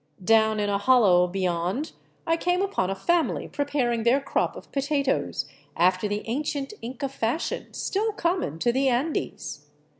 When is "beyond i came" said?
1.27-2.63